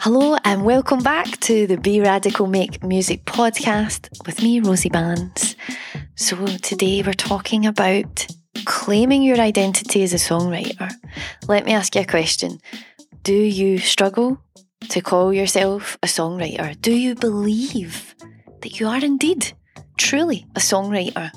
Hello 0.00 0.36
and 0.44 0.64
welcome 0.64 1.00
back 1.00 1.40
to 1.40 1.66
the 1.66 1.76
Be 1.76 2.00
Radical 2.00 2.46
Make 2.46 2.84
Music 2.84 3.24
podcast 3.24 4.08
with 4.26 4.42
me, 4.42 4.60
Rosie 4.60 4.88
Bans. 4.88 5.56
So, 6.14 6.46
today 6.58 7.02
we're 7.02 7.12
talking 7.12 7.66
about 7.66 8.26
claiming 8.64 9.22
your 9.22 9.40
identity 9.40 10.02
as 10.02 10.12
a 10.12 10.16
songwriter. 10.16 10.92
Let 11.48 11.64
me 11.64 11.72
ask 11.72 11.94
you 11.94 12.02
a 12.02 12.04
question 12.04 12.60
Do 13.22 13.34
you 13.34 13.78
struggle 13.78 14.38
to 14.90 15.00
call 15.00 15.32
yourself 15.32 15.98
a 16.02 16.06
songwriter? 16.06 16.80
Do 16.80 16.92
you 16.92 17.14
believe 17.14 18.14
that 18.60 18.78
you 18.78 18.88
are 18.88 19.02
indeed 19.02 19.52
truly 19.96 20.46
a 20.54 20.60
songwriter? 20.60 21.30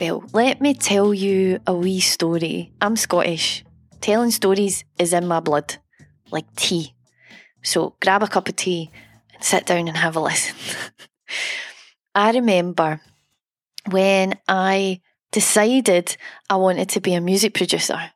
Well, 0.00 0.24
let 0.32 0.60
me 0.60 0.74
tell 0.74 1.12
you 1.12 1.60
a 1.66 1.74
wee 1.74 2.00
story. 2.00 2.72
I'm 2.80 2.96
Scottish. 2.96 3.64
Telling 4.00 4.30
stories 4.30 4.84
is 4.98 5.12
in 5.12 5.26
my 5.26 5.40
blood, 5.40 5.76
like 6.30 6.52
tea. 6.56 6.93
So 7.64 7.94
grab 8.00 8.22
a 8.22 8.28
cup 8.28 8.48
of 8.48 8.56
tea 8.56 8.90
and 9.32 9.42
sit 9.42 9.66
down 9.66 9.88
and 9.88 9.96
have 9.96 10.14
a 10.14 10.20
listen. 10.20 10.54
I 12.14 12.30
remember 12.30 13.00
when 13.90 14.34
I 14.46 15.00
decided 15.32 16.16
I 16.48 16.56
wanted 16.56 16.90
to 16.90 17.00
be 17.00 17.14
a 17.14 17.20
music 17.20 17.54
producer 17.54 18.12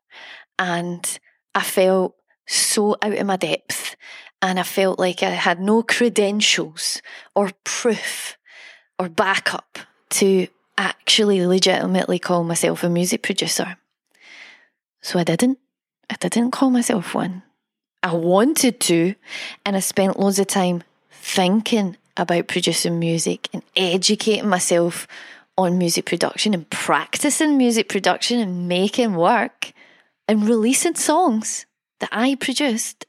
and 0.58 1.19
I 1.55 1.62
felt 1.62 2.14
so 2.46 2.96
out 3.02 3.16
of 3.16 3.27
my 3.27 3.36
depth 3.36 3.96
and 4.41 4.60
I 4.60 4.62
felt 4.62 4.98
like 4.98 5.22
I 5.22 5.30
had 5.30 5.60
no 5.60 5.83
credentials 5.83 7.02
or 7.34 7.50
proof 7.64 8.36
or 8.98 9.08
backup 9.08 9.78
to 10.10 10.46
actually 10.77 11.44
legitimately 11.44 12.19
call 12.19 12.44
myself 12.44 12.84
a 12.84 12.88
music 12.88 13.22
producer. 13.22 13.77
So 15.00 15.19
I 15.19 15.24
didn't. 15.24 15.58
I 16.10 16.14
didn't 16.16 16.52
call 16.52 16.70
myself 16.70 17.14
one. 17.14 17.42
I 18.08 18.14
wanted 18.14 18.80
to, 18.80 19.14
and 19.66 19.76
I 19.76 19.80
spent 19.80 20.18
loads 20.18 20.38
of 20.38 20.46
time 20.46 20.82
thinking 21.10 21.98
about 22.16 22.48
producing 22.48 22.98
music 22.98 23.50
and 23.52 23.62
educating 23.77 24.48
myself 24.48 25.06
on 25.58 25.77
music 25.77 26.06
production 26.06 26.55
and 26.55 26.70
practicing 26.70 27.58
music 27.58 27.91
production 27.91 28.41
and 28.41 28.66
making 28.66 29.14
work 29.14 29.72
and 30.27 30.48
releasing 30.48 30.94
songs 30.94 31.66
that 32.00 32.08
I 32.10 32.36
produced. 32.36 33.05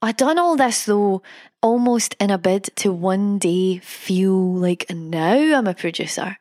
I 0.00 0.12
done 0.12 0.38
all 0.38 0.56
this 0.56 0.86
though 0.86 1.22
almost 1.60 2.16
in 2.18 2.30
a 2.30 2.38
bid 2.38 2.70
to 2.76 2.90
one 2.90 3.38
day 3.38 3.78
feel 3.78 4.54
like 4.54 4.86
now 4.88 5.58
I'm 5.58 5.66
a 5.66 5.74
producer. 5.74 6.38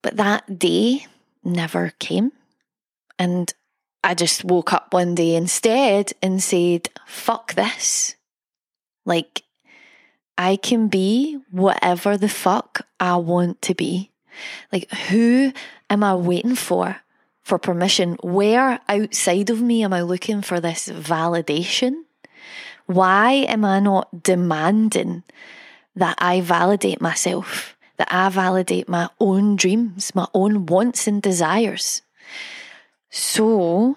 But 0.00 0.16
that 0.16 0.58
day 0.58 1.06
never 1.44 1.92
came. 1.98 2.32
And 3.18 3.52
I 4.04 4.14
just 4.14 4.44
woke 4.44 4.72
up 4.72 4.92
one 4.92 5.14
day 5.14 5.34
instead 5.36 6.12
and 6.22 6.42
said, 6.42 6.88
fuck 7.06 7.54
this. 7.54 8.16
Like, 9.04 9.42
I 10.36 10.56
can 10.56 10.88
be 10.88 11.38
whatever 11.50 12.16
the 12.16 12.28
fuck 12.28 12.86
I 12.98 13.16
want 13.16 13.62
to 13.62 13.74
be. 13.74 14.10
Like, 14.72 14.90
who 14.90 15.52
am 15.90 16.02
I 16.02 16.14
waiting 16.14 16.56
for? 16.56 16.96
For 17.42 17.58
permission? 17.58 18.16
Where 18.22 18.80
outside 18.88 19.50
of 19.50 19.60
me 19.60 19.82
am 19.82 19.92
I 19.92 20.02
looking 20.02 20.42
for 20.42 20.60
this 20.60 20.88
validation? 20.88 22.02
Why 22.86 23.32
am 23.48 23.64
I 23.64 23.80
not 23.80 24.22
demanding 24.22 25.22
that 25.94 26.16
I 26.18 26.40
validate 26.40 27.00
myself, 27.00 27.76
that 27.96 28.08
I 28.10 28.28
validate 28.28 28.88
my 28.88 29.08
own 29.20 29.56
dreams, 29.56 30.14
my 30.14 30.26
own 30.34 30.66
wants 30.66 31.06
and 31.06 31.20
desires? 31.20 32.02
So 33.12 33.96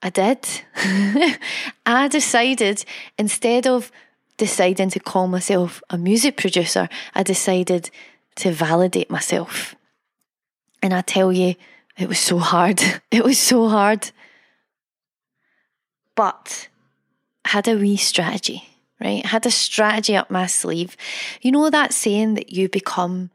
I 0.00 0.08
did. 0.08 0.48
I 1.86 2.08
decided 2.08 2.84
instead 3.18 3.66
of 3.66 3.92
deciding 4.38 4.88
to 4.90 5.00
call 5.00 5.28
myself 5.28 5.82
a 5.90 5.98
music 5.98 6.38
producer, 6.38 6.88
I 7.14 7.22
decided 7.22 7.90
to 8.36 8.52
validate 8.52 9.10
myself. 9.10 9.76
And 10.82 10.94
I 10.94 11.02
tell 11.02 11.30
you, 11.30 11.56
it 11.98 12.08
was 12.08 12.18
so 12.18 12.38
hard. 12.38 12.80
It 13.10 13.22
was 13.22 13.38
so 13.38 13.68
hard. 13.68 14.10
But 16.16 16.68
I 17.44 17.50
had 17.50 17.68
a 17.68 17.76
wee 17.76 17.98
strategy, 17.98 18.62
right? 18.98 19.22
I 19.22 19.28
had 19.28 19.44
a 19.44 19.50
strategy 19.50 20.16
up 20.16 20.30
my 20.30 20.46
sleeve. 20.46 20.96
You 21.42 21.52
know 21.52 21.68
that 21.68 21.92
saying 21.92 22.34
that 22.34 22.50
you 22.50 22.70
become 22.70 23.30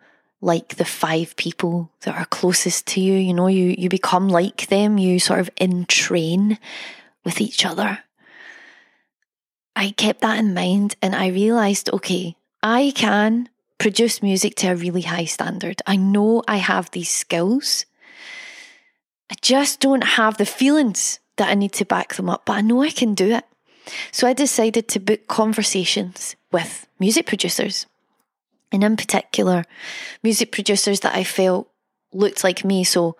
like 0.45 0.75
the 0.75 0.85
five 0.85 1.35
people 1.37 1.89
that 2.01 2.15
are 2.15 2.25
closest 2.25 2.85
to 2.85 3.01
you. 3.01 3.13
You 3.13 3.33
know, 3.33 3.47
you, 3.47 3.73
you 3.77 3.89
become 3.89 4.29
like 4.29 4.67
them, 4.67 4.99
you 4.99 5.19
sort 5.19 5.39
of 5.39 5.49
entrain 5.55 6.59
with 7.23 7.41
each 7.41 7.65
other. 7.65 7.99
I 9.75 9.89
kept 9.89 10.21
that 10.21 10.37
in 10.37 10.53
mind 10.53 10.95
and 11.01 11.15
I 11.15 11.27
realized 11.27 11.89
okay, 11.89 12.37
I 12.61 12.93
can 12.95 13.49
produce 13.79 14.21
music 14.21 14.55
to 14.57 14.67
a 14.67 14.75
really 14.75 15.01
high 15.01 15.25
standard. 15.25 15.81
I 15.87 15.95
know 15.95 16.43
I 16.47 16.57
have 16.57 16.91
these 16.91 17.09
skills. 17.09 17.87
I 19.31 19.35
just 19.41 19.79
don't 19.79 20.03
have 20.03 20.37
the 20.37 20.45
feelings 20.45 21.19
that 21.37 21.49
I 21.49 21.55
need 21.55 21.73
to 21.73 21.85
back 21.85 22.13
them 22.13 22.29
up, 22.29 22.45
but 22.45 22.53
I 22.53 22.61
know 22.61 22.83
I 22.83 22.91
can 22.91 23.15
do 23.15 23.31
it. 23.31 23.45
So 24.11 24.27
I 24.27 24.33
decided 24.33 24.87
to 24.89 24.99
book 24.99 25.27
conversations 25.27 26.35
with 26.51 26.87
music 26.99 27.25
producers 27.25 27.87
and 28.71 28.83
in 28.83 28.97
particular, 28.97 29.63
music 30.23 30.51
producers 30.51 31.01
that 31.01 31.15
I 31.15 31.23
felt 31.23 31.69
looked 32.13 32.43
like 32.43 32.65
me. 32.65 32.83
So, 32.83 33.15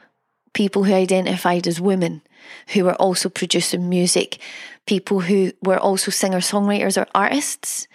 people 0.53 0.85
who 0.85 0.93
identified 0.93 1.67
as 1.67 1.81
women 1.81 2.21
who 2.69 2.85
were 2.85 2.95
also 2.95 3.29
producing 3.29 3.89
music, 3.89 4.39
people 4.87 5.21
who 5.21 5.51
were 5.61 5.77
also 5.77 6.11
singer 6.11 6.39
songwriters 6.39 6.99
or 6.99 7.07
artists, 7.13 7.87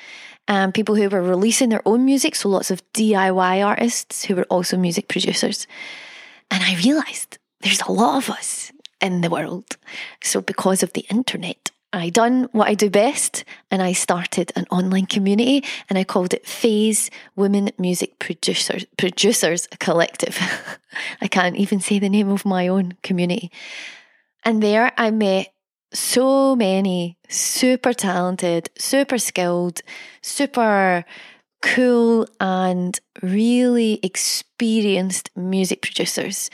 and 0.47 0.75
people 0.75 0.95
who 0.95 1.09
were 1.09 1.23
releasing 1.23 1.69
their 1.69 1.87
own 1.87 2.05
music. 2.05 2.35
So, 2.35 2.49
lots 2.49 2.71
of 2.71 2.83
DIY 2.93 3.65
artists 3.65 4.25
who 4.25 4.37
were 4.37 4.47
also 4.51 4.77
music 4.77 5.09
producers. 5.09 5.67
And 6.51 6.63
I 6.63 6.77
realised 6.77 7.39
there's 7.61 7.83
a 7.83 7.93
lot 7.93 8.19
of 8.19 8.31
us 8.31 8.73
in 9.01 9.21
the 9.21 9.31
world. 9.31 9.77
So, 10.23 10.41
because 10.41 10.83
of 10.83 10.93
the 10.93 11.07
internet, 11.11 11.71
I 11.93 12.11
done 12.11 12.49
what 12.53 12.69
I 12.69 12.75
do 12.75 12.89
best 12.89 13.45
and 13.71 13.83
I 13.83 13.93
started 13.93 14.53
an 14.55 14.67
online 14.71 15.07
community 15.07 15.65
and 15.89 15.99
I 15.99 16.05
called 16.05 16.33
it 16.33 16.47
Phase 16.47 17.11
Women 17.35 17.71
Music 17.79 18.19
Producers 18.19 18.87
Producers 18.97 19.67
Collective. 19.81 20.39
I 21.21 21.27
can't 21.27 21.57
even 21.57 21.81
say 21.81 21.99
the 21.99 22.09
name 22.09 22.31
of 22.31 22.45
my 22.45 22.69
own 22.69 22.93
community. 23.03 23.51
And 24.45 24.63
there 24.63 24.93
I 24.97 25.11
met 25.11 25.53
so 25.93 26.55
many 26.55 27.19
super 27.29 27.93
talented, 27.93 28.71
super 28.79 29.19
skilled, 29.19 29.81
super 30.23 31.05
cool 31.63 32.27
and 32.39 32.99
really 33.23 33.99
experienced 34.03 35.31
music 35.37 35.83
producers. 35.83 36.51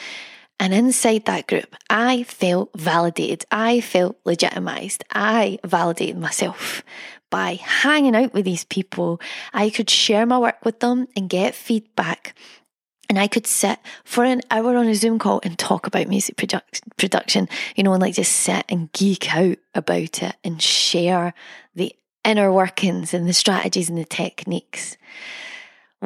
And 0.59 0.73
inside 0.73 1.27
that 1.27 1.47
group, 1.47 1.77
I 1.91 2.23
felt 2.23 2.71
validated. 2.75 3.45
I 3.51 3.81
felt 3.81 4.17
legitimized. 4.25 5.05
I 5.11 5.59
validated 5.65 6.19
myself 6.19 6.83
by 7.31 7.55
hanging 7.55 8.17
out 8.17 8.33
with 8.33 8.45
these 8.45 8.65
people. 8.65 9.21
I 9.53 9.71
could 9.71 9.91
share 9.91 10.25
my 10.25 10.39
work 10.39 10.65
with 10.65 10.81
them 10.81 11.09
and 11.15 11.29
get 11.29 11.55
feedback. 11.55 12.35
And 13.09 13.19
I 13.19 13.29
could 13.29 13.47
sit 13.47 13.79
for 14.05 14.25
an 14.25 14.41
hour 14.51 14.77
on 14.77 14.89
a 14.89 14.95
Zoom 14.95 15.19
call 15.19 15.41
and 15.45 15.59
talk 15.59 15.87
about 15.87 16.09
music 16.09 16.37
production, 16.37 16.89
production, 16.97 17.49
you 17.77 17.85
know, 17.85 17.93
and 17.93 18.03
like 18.03 18.15
just 18.15 18.33
sit 18.33 18.65
and 18.69 18.91
geek 18.93 19.35
out 19.37 19.59
about 19.75 20.23
it 20.23 20.35
and 20.43 20.61
share 20.61 21.35
the 21.75 21.95
inner 22.25 22.53
workings 22.53 23.15
and 23.15 23.29
the 23.29 23.33
strategies 23.33 23.89
and 23.89 23.99
the 23.99 24.05
techniques. 24.05 24.97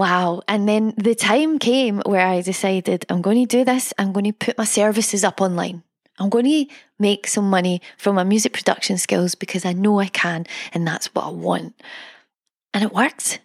Wow. 0.00 0.40
And 0.48 0.66
then 0.66 0.94
the 0.96 1.14
time 1.14 1.58
came 1.58 2.00
where 2.06 2.26
I 2.26 2.40
decided 2.40 3.04
I'm 3.10 3.20
going 3.20 3.36
to 3.36 3.58
do 3.58 3.66
this. 3.66 3.92
I'm 3.98 4.12
going 4.14 4.24
to 4.24 4.32
put 4.32 4.56
my 4.56 4.64
services 4.64 5.24
up 5.24 5.42
online. 5.42 5.82
I'm 6.18 6.30
going 6.30 6.46
to 6.46 6.74
make 6.98 7.26
some 7.26 7.50
money 7.50 7.82
from 7.98 8.14
my 8.14 8.24
music 8.24 8.54
production 8.54 8.96
skills 8.96 9.34
because 9.34 9.66
I 9.66 9.74
know 9.74 10.00
I 10.00 10.06
can 10.06 10.46
and 10.72 10.88
that's 10.88 11.08
what 11.08 11.26
I 11.26 11.28
want. 11.28 11.78
And 12.72 12.82
it 12.82 12.94
worked. 12.94 13.40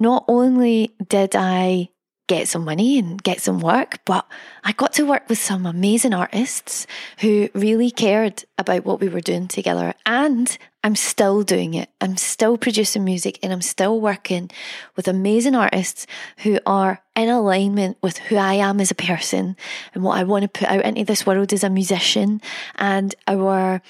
Not 0.00 0.24
only 0.28 0.94
did 1.10 1.36
I 1.36 1.90
get 2.26 2.48
some 2.48 2.64
money 2.64 2.98
and 2.98 3.22
get 3.22 3.42
some 3.42 3.60
work, 3.60 3.98
but 4.06 4.26
I 4.64 4.72
got 4.72 4.94
to 4.94 5.04
work 5.04 5.28
with 5.28 5.38
some 5.38 5.66
amazing 5.66 6.14
artists 6.14 6.86
who 7.18 7.50
really 7.52 7.90
cared 7.90 8.44
about 8.56 8.86
what 8.86 9.00
we 9.00 9.08
were 9.08 9.20
doing 9.20 9.46
together. 9.46 9.92
And 10.06 10.56
I'm 10.88 10.96
still 10.96 11.42
doing 11.42 11.74
it. 11.74 11.90
I'm 12.00 12.16
still 12.16 12.56
producing 12.56 13.04
music 13.04 13.38
and 13.42 13.52
I'm 13.52 13.60
still 13.60 14.00
working 14.00 14.50
with 14.96 15.06
amazing 15.06 15.54
artists 15.54 16.06
who 16.38 16.60
are 16.64 17.02
in 17.14 17.28
alignment 17.28 17.98
with 18.00 18.16
who 18.16 18.36
I 18.36 18.54
am 18.54 18.80
as 18.80 18.90
a 18.90 18.94
person 18.94 19.54
and 19.92 20.02
what 20.02 20.16
I 20.16 20.24
want 20.24 20.44
to 20.44 20.48
put 20.48 20.66
out 20.66 20.86
into 20.86 21.04
this 21.04 21.26
world 21.26 21.52
as 21.52 21.62
a 21.62 21.68
musician. 21.68 22.40
And 22.76 23.14
our 23.26 23.82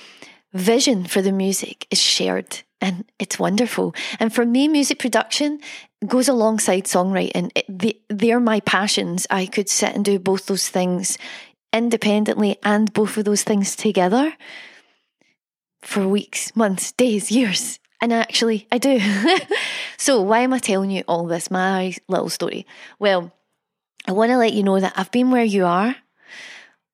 vision 0.53 1.05
for 1.05 1.23
the 1.23 1.31
music 1.31 1.87
is 1.93 2.03
shared 2.03 2.63
and 2.81 3.05
it's 3.21 3.39
wonderful. 3.39 3.95
And 4.19 4.35
for 4.35 4.45
me, 4.45 4.67
music 4.67 4.99
production 4.99 5.61
goes 6.05 6.27
alongside 6.27 6.87
songwriting. 6.87 7.53
It, 7.55 8.03
they're 8.09 8.41
my 8.41 8.59
passions. 8.59 9.25
I 9.31 9.47
could 9.47 9.69
sit 9.69 9.95
and 9.95 10.05
do 10.05 10.19
both 10.19 10.47
those 10.47 10.69
things 10.69 11.17
independently 11.73 12.59
and 12.65 12.93
both 12.93 13.17
of 13.17 13.25
those 13.25 13.45
things 13.45 13.77
together 13.77 14.35
for 15.89 16.07
weeks, 16.07 16.55
months, 16.55 16.93
days, 16.93 17.31
years. 17.31 17.81
And 18.03 18.13
actually, 18.13 18.69
I 18.71 18.77
do. 18.77 19.01
so, 19.97 20.21
why 20.21 20.41
am 20.41 20.53
I 20.53 20.59
telling 20.59 20.91
you 20.91 21.03
all 21.09 21.27
this, 21.27 21.51
my 21.51 21.95
little 22.09 22.29
story? 22.29 22.67
Well, 22.99 23.33
I 24.07 24.13
want 24.13 24.31
to 24.31 24.37
let 24.37 24.53
you 24.53 24.63
know 24.63 24.79
that 24.79 24.93
I've 24.97 25.11
been 25.11 25.31
where 25.31 25.45
you 25.45 25.65
are 25.65 25.97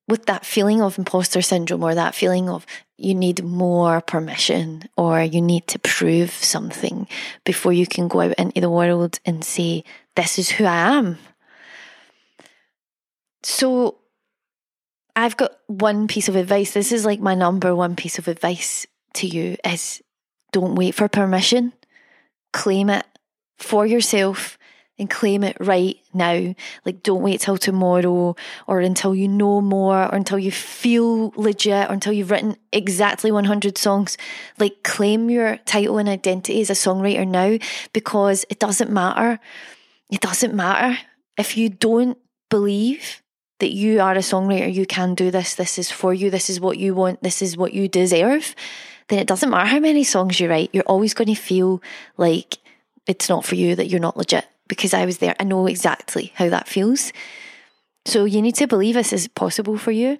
with 0.06 0.26
that 0.26 0.46
feeling 0.46 0.80
of 0.80 0.96
imposter 0.96 1.42
syndrome 1.42 1.82
or 1.82 1.94
that 1.96 2.14
feeling 2.14 2.48
of 2.48 2.66
you 2.96 3.16
need 3.16 3.42
more 3.42 4.00
permission 4.00 4.88
or 4.96 5.20
you 5.20 5.42
need 5.42 5.66
to 5.66 5.78
prove 5.80 6.30
something 6.30 7.08
before 7.44 7.72
you 7.72 7.88
can 7.88 8.06
go 8.06 8.20
out 8.20 8.34
into 8.34 8.60
the 8.60 8.70
world 8.70 9.18
and 9.26 9.44
say, 9.44 9.82
This 10.14 10.38
is 10.38 10.50
who 10.50 10.64
I 10.66 10.96
am. 10.96 11.18
So, 13.42 13.98
I've 15.16 15.36
got 15.36 15.52
one 15.66 16.08
piece 16.08 16.28
of 16.28 16.36
advice. 16.36 16.72
This 16.72 16.92
is 16.92 17.04
like 17.04 17.20
my 17.20 17.34
number 17.34 17.74
one 17.74 17.96
piece 17.96 18.18
of 18.18 18.28
advice 18.28 18.86
to 19.14 19.26
you 19.26 19.56
is 19.64 20.02
don't 20.52 20.74
wait 20.74 20.94
for 20.94 21.08
permission. 21.08 21.72
Claim 22.52 22.90
it 22.90 23.06
for 23.58 23.86
yourself 23.86 24.58
and 24.98 25.10
claim 25.10 25.42
it 25.42 25.56
right 25.58 25.96
now. 26.12 26.54
Like, 26.84 27.02
don't 27.02 27.22
wait 27.22 27.40
till 27.40 27.58
tomorrow 27.58 28.36
or 28.66 28.80
until 28.80 29.14
you 29.14 29.26
know 29.26 29.60
more 29.60 30.04
or 30.04 30.14
until 30.14 30.38
you 30.38 30.52
feel 30.52 31.32
legit 31.36 31.90
or 31.90 31.92
until 31.92 32.12
you've 32.12 32.30
written 32.30 32.56
exactly 32.72 33.32
100 33.32 33.76
songs. 33.76 34.16
Like, 34.58 34.82
claim 34.84 35.30
your 35.30 35.56
title 35.58 35.98
and 35.98 36.08
identity 36.08 36.60
as 36.60 36.70
a 36.70 36.74
songwriter 36.74 37.26
now 37.26 37.58
because 37.92 38.44
it 38.48 38.60
doesn't 38.60 38.90
matter. 38.90 39.40
It 40.10 40.20
doesn't 40.20 40.54
matter. 40.54 40.98
If 41.36 41.56
you 41.56 41.68
don't 41.68 42.18
believe 42.48 43.23
that 43.58 43.72
you 43.72 44.00
are 44.00 44.14
a 44.14 44.18
songwriter, 44.18 44.72
you 44.72 44.86
can 44.86 45.14
do 45.14 45.30
this, 45.30 45.54
this 45.54 45.78
is 45.78 45.90
for 45.90 46.12
you, 46.12 46.30
this 46.30 46.50
is 46.50 46.60
what 46.60 46.78
you 46.78 46.94
want, 46.94 47.22
this 47.22 47.40
is 47.40 47.56
what 47.56 47.72
you 47.72 47.88
deserve, 47.88 48.54
then 49.08 49.18
it 49.18 49.26
doesn't 49.26 49.50
matter 49.50 49.66
how 49.66 49.78
many 49.78 50.04
songs 50.04 50.40
you 50.40 50.48
write, 50.48 50.70
you're 50.72 50.82
always 50.84 51.14
going 51.14 51.28
to 51.28 51.34
feel 51.34 51.82
like 52.16 52.58
it's 53.06 53.28
not 53.28 53.44
for 53.44 53.54
you, 53.54 53.76
that 53.76 53.88
you're 53.88 54.00
not 54.00 54.16
legit 54.16 54.46
because 54.68 54.94
I 54.94 55.04
was 55.04 55.18
there. 55.18 55.36
I 55.38 55.44
know 55.44 55.66
exactly 55.66 56.32
how 56.36 56.48
that 56.48 56.68
feels. 56.68 57.12
So 58.06 58.24
you 58.24 58.42
need 58.42 58.54
to 58.56 58.66
believe 58.66 58.94
this 58.94 59.12
is 59.12 59.28
possible 59.28 59.78
for 59.78 59.92
you. 59.92 60.18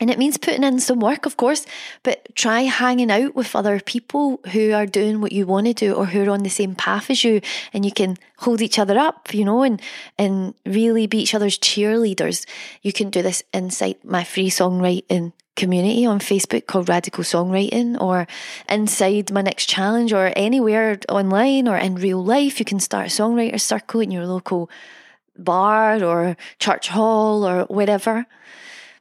And 0.00 0.10
it 0.10 0.18
means 0.18 0.36
putting 0.36 0.64
in 0.64 0.80
some 0.80 0.98
work, 0.98 1.24
of 1.24 1.36
course, 1.36 1.66
but 2.02 2.34
try 2.34 2.62
hanging 2.62 3.12
out 3.12 3.36
with 3.36 3.54
other 3.54 3.78
people 3.78 4.40
who 4.52 4.72
are 4.72 4.86
doing 4.86 5.20
what 5.20 5.30
you 5.30 5.46
want 5.46 5.68
to 5.68 5.72
do 5.72 5.94
or 5.94 6.06
who 6.06 6.24
are 6.24 6.30
on 6.30 6.42
the 6.42 6.50
same 6.50 6.74
path 6.74 7.10
as 7.10 7.22
you 7.22 7.40
and 7.72 7.84
you 7.84 7.92
can 7.92 8.16
hold 8.38 8.60
each 8.60 8.78
other 8.78 8.98
up, 8.98 9.32
you 9.32 9.44
know, 9.44 9.62
and, 9.62 9.80
and 10.18 10.54
really 10.66 11.06
be 11.06 11.18
each 11.18 11.34
other's 11.34 11.58
cheerleaders. 11.58 12.44
You 12.82 12.92
can 12.92 13.08
do 13.08 13.22
this 13.22 13.44
inside 13.52 13.96
my 14.02 14.24
free 14.24 14.50
songwriting 14.50 15.32
community 15.56 16.04
on 16.04 16.18
Facebook 16.18 16.66
called 16.66 16.88
Radical 16.88 17.22
Songwriting 17.22 18.00
or 18.00 18.26
inside 18.68 19.30
my 19.30 19.42
next 19.42 19.66
challenge 19.66 20.12
or 20.12 20.32
anywhere 20.34 20.98
online 21.08 21.68
or 21.68 21.76
in 21.76 21.94
real 21.94 22.22
life. 22.24 22.58
You 22.58 22.64
can 22.64 22.80
start 22.80 23.06
a 23.06 23.10
songwriter 23.10 23.60
circle 23.60 24.00
in 24.00 24.10
your 24.10 24.26
local 24.26 24.68
bar 25.38 26.02
or 26.02 26.36
church 26.58 26.88
hall 26.88 27.46
or 27.46 27.64
whatever. 27.66 28.26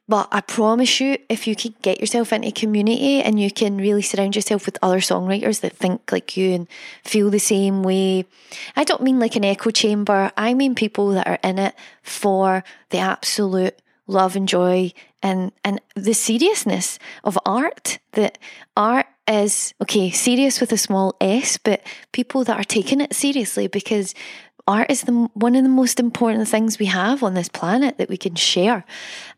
But 0.07 0.27
I 0.31 0.41
promise 0.41 0.99
you, 0.99 1.17
if 1.29 1.47
you 1.47 1.55
can 1.55 1.75
get 1.81 2.01
yourself 2.01 2.33
into 2.33 2.51
community 2.51 3.21
and 3.21 3.39
you 3.39 3.49
can 3.49 3.77
really 3.77 4.01
surround 4.01 4.35
yourself 4.35 4.65
with 4.65 4.77
other 4.81 4.99
songwriters 4.99 5.61
that 5.61 5.77
think 5.77 6.11
like 6.11 6.35
you 6.35 6.53
and 6.53 6.67
feel 7.05 7.29
the 7.29 7.39
same 7.39 7.83
way, 7.83 8.25
I 8.75 8.83
don't 8.83 9.01
mean 9.01 9.19
like 9.19 9.37
an 9.37 9.45
echo 9.45 9.69
chamber. 9.71 10.31
I 10.35 10.53
mean 10.53 10.75
people 10.75 11.11
that 11.11 11.27
are 11.27 11.39
in 11.41 11.57
it 11.57 11.73
for 12.01 12.65
the 12.89 12.97
absolute 12.97 13.75
love 14.05 14.35
and 14.35 14.47
joy 14.47 14.91
and, 15.21 15.53
and 15.63 15.79
the 15.95 16.13
seriousness 16.13 16.99
of 17.23 17.39
art. 17.45 17.99
That 18.11 18.37
art 18.75 19.07
is, 19.25 19.73
okay, 19.81 20.09
serious 20.11 20.59
with 20.59 20.73
a 20.73 20.77
small 20.77 21.15
s, 21.21 21.57
but 21.57 21.81
people 22.11 22.43
that 22.43 22.59
are 22.59 22.65
taking 22.65 22.99
it 22.99 23.13
seriously 23.13 23.67
because 23.67 24.13
art 24.67 24.89
is 24.89 25.01
the, 25.01 25.11
one 25.33 25.55
of 25.55 25.63
the 25.63 25.69
most 25.69 25.99
important 25.99 26.47
things 26.47 26.79
we 26.79 26.85
have 26.85 27.21
on 27.21 27.33
this 27.33 27.49
planet 27.49 27.97
that 27.97 28.09
we 28.09 28.17
can 28.17 28.35
share. 28.35 28.85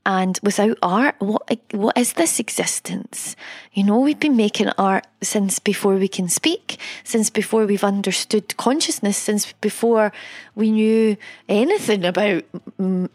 And 0.05 0.39
without 0.43 0.77
art, 0.83 1.15
what 1.19 1.59
what 1.71 1.97
is 1.97 2.13
this 2.13 2.39
existence? 2.39 3.35
You 3.73 3.83
know, 3.83 3.99
we've 3.99 4.19
been 4.19 4.35
making 4.35 4.69
art 4.77 5.07
since 5.23 5.57
before 5.57 5.95
we 5.95 6.07
can 6.07 6.29
speak, 6.29 6.77
since 7.03 7.31
before 7.31 7.65
we've 7.65 7.83
understood 7.83 8.55
consciousness, 8.57 9.17
since 9.17 9.51
before 9.53 10.11
we 10.53 10.69
knew 10.69 11.17
anything 11.49 12.05
about 12.05 12.43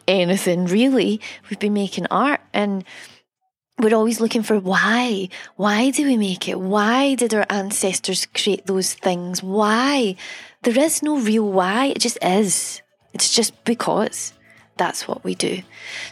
anything 0.09 0.67
really. 0.67 1.21
We've 1.49 1.61
been 1.61 1.75
making 1.75 2.07
art 2.11 2.41
and 2.53 2.85
we're 3.79 3.95
always 3.95 4.21
looking 4.21 4.43
for 4.43 4.59
why. 4.59 5.29
Why 5.57 5.91
do 5.91 6.05
we 6.05 6.17
make 6.17 6.49
it? 6.49 6.61
Why 6.61 7.15
did 7.15 7.33
our 7.33 7.47
ancestors 7.49 8.27
create 8.27 8.67
those 8.67 8.95
things? 8.95 9.43
Why? 9.43 10.17
There 10.62 10.79
is 10.79 11.03
no 11.03 11.19
real 11.19 11.49
why, 11.51 11.87
it 11.87 12.01
just 12.01 12.19
is. 12.23 12.83
It's 13.15 13.35
just 13.35 13.65
because 13.65 14.33
that's 14.77 15.07
what 15.07 15.23
we 15.25 15.35
do. 15.35 15.62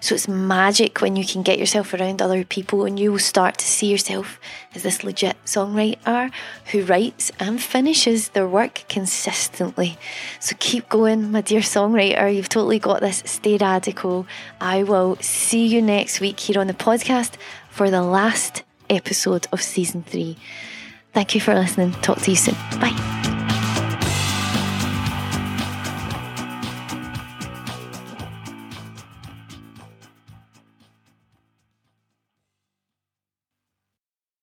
So 0.00 0.14
it's 0.14 0.28
magic 0.28 1.00
when 1.00 1.16
you 1.16 1.24
can 1.24 1.42
get 1.42 1.58
yourself 1.58 1.94
around 1.94 2.20
other 2.20 2.44
people 2.44 2.84
and 2.84 2.98
you 2.98 3.10
will 3.10 3.18
start 3.18 3.56
to 3.58 3.66
see 3.66 3.90
yourself 3.90 4.38
as 4.74 4.82
this 4.82 5.02
legit 5.02 5.36
songwriter 5.46 6.30
who 6.70 6.84
writes 6.84 7.32
and 7.40 7.62
finishes 7.62 8.28
their 8.30 8.46
work 8.46 8.84
consistently. 8.88 9.96
So 10.38 10.54
keep 10.58 10.88
going, 10.90 11.32
my 11.32 11.40
dear 11.40 11.60
songwriter. 11.60 12.34
You've 12.34 12.50
totally 12.50 12.78
got 12.78 13.00
this. 13.00 13.22
Stay 13.24 13.56
radical. 13.56 14.26
I 14.60 14.82
will 14.82 15.16
see 15.16 15.66
you 15.66 15.80
next 15.80 16.20
week 16.20 16.38
here 16.38 16.60
on 16.60 16.66
the 16.66 16.74
podcast 16.74 17.36
for 17.70 17.90
the 17.90 18.02
last 18.02 18.64
episode 18.90 19.46
of 19.50 19.62
season 19.62 20.02
three. 20.02 20.36
Thank 21.14 21.34
you 21.34 21.40
for 21.40 21.54
listening. 21.54 21.92
Talk 21.92 22.20
to 22.22 22.30
you 22.30 22.36
soon. 22.36 22.54
Bye. 22.80 23.17